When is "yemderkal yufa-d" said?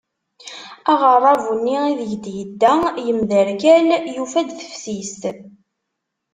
3.05-4.49